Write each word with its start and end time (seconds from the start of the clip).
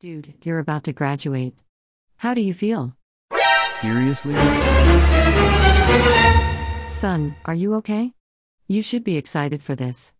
Dude, 0.00 0.32
you're 0.44 0.58
about 0.58 0.84
to 0.84 0.94
graduate. 0.94 1.54
How 2.16 2.32
do 2.32 2.40
you 2.40 2.54
feel? 2.54 2.96
Seriously? 3.68 4.32
Son, 6.88 7.36
are 7.44 7.54
you 7.54 7.74
okay? 7.74 8.14
You 8.66 8.80
should 8.80 9.04
be 9.04 9.18
excited 9.18 9.62
for 9.62 9.74
this. 9.74 10.14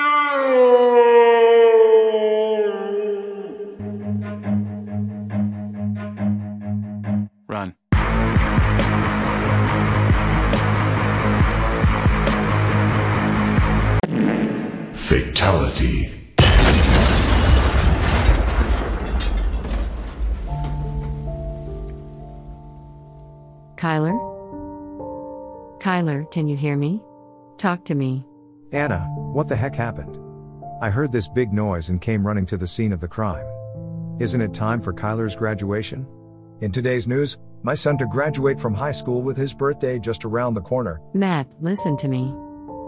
Run. 7.47 7.75
Fatality. 15.09 16.27
Kyler? 23.77 24.13
Kyler, 25.81 26.31
can 26.31 26.47
you 26.47 26.57
hear 26.57 26.77
me? 26.77 27.03
Talk 27.57 27.87
to 27.87 27.95
me. 27.95 28.27
Anna, 28.73 28.99
what 29.33 29.49
the 29.49 29.57
heck 29.57 29.75
happened? 29.75 30.19
I 30.83 30.91
heard 30.91 31.11
this 31.11 31.27
big 31.27 31.55
noise 31.55 31.89
and 31.89 32.03
came 32.03 32.27
running 32.27 32.45
to 32.45 32.59
the 32.59 32.67
scene 32.67 32.93
of 32.93 33.01
the 33.01 33.09
crime. 33.09 33.47
Isn't 34.21 34.43
it 34.43 34.53
time 34.53 34.83
for 34.83 34.93
Kyler's 34.93 35.35
graduation? 35.35 36.07
In 36.61 36.71
today's 36.71 37.09
news, 37.09 37.39
my 37.63 37.75
son 37.75 37.97
to 37.97 38.07
graduate 38.07 38.61
from 38.61 38.75
high 38.75 38.93
school 38.93 39.23
with 39.23 39.39
his 39.39 39.55
birthday 39.55 39.99
just 39.99 40.27
around 40.27 40.53
the 40.53 40.61
corner. 40.61 41.01
Matt, 41.15 41.47
listen 41.61 41.97
to 41.97 42.09
me. 42.09 42.35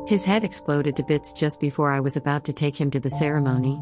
His 0.07 0.25
head 0.25 0.45
exploded 0.45 0.97
to 0.97 1.05
bits 1.05 1.33
just 1.33 1.61
before 1.61 1.93
I 1.93 2.01
was 2.01 2.17
about 2.17 2.45
to 2.45 2.53
take 2.53 2.81
him 2.81 2.91
to 2.91 3.01
the 3.01 3.11
ceremony. 3.11 3.81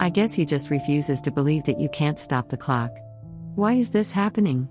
I 0.00 0.10
guess 0.10 0.32
he 0.34 0.44
just 0.44 0.70
refuses 0.70 1.20
to 1.22 1.30
believe 1.30 1.64
that 1.64 1.80
you 1.80 1.88
can't 1.88 2.18
stop 2.18 2.48
the 2.48 2.56
clock. 2.56 2.90
Why 3.54 3.74
is 3.74 3.90
this 3.90 4.12
happening? 4.12 4.68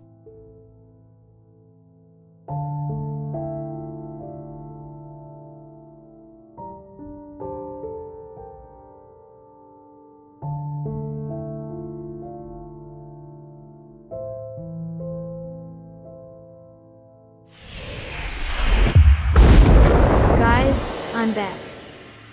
I'm 21.23 21.33
back. 21.33 21.57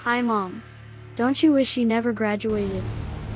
Hi, 0.02 0.20
Mom. 0.20 0.64
Don't 1.14 1.40
you 1.44 1.52
wish 1.52 1.76
you 1.76 1.84
never 1.84 2.12
graduated? 2.12 2.82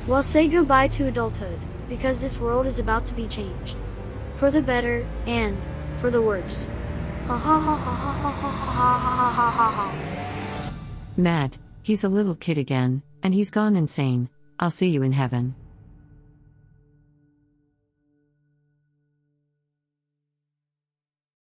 Well, 0.05 0.21
say 0.21 0.49
goodbye 0.49 0.89
to 0.89 1.07
adulthood, 1.07 1.57
because 1.87 2.19
this 2.19 2.37
world 2.37 2.65
is 2.67 2.77
about 2.77 3.05
to 3.05 3.13
be 3.13 3.25
changed. 3.25 3.77
For 4.35 4.51
the 4.51 4.61
better, 4.61 5.07
and 5.25 5.55
for 6.01 6.11
the 6.11 6.21
worse. 6.21 6.67
Ha 7.27 7.37
ha 7.37 7.57
ha 7.57 7.75
ha 7.77 7.95
ha 7.95 8.11
ha 8.11 8.31
ha 8.31 8.51
ha 8.51 9.31
ha 9.31 9.49
ha 9.49 9.71
ha. 9.71 10.73
Matt, 11.15 11.57
he's 11.83 12.03
a 12.03 12.09
little 12.09 12.35
kid 12.35 12.57
again, 12.57 13.01
and 13.23 13.33
he's 13.33 13.49
gone 13.49 13.77
insane. 13.77 14.27
I'll 14.59 14.69
see 14.69 14.89
you 14.89 15.03
in 15.03 15.13
heaven. 15.13 15.55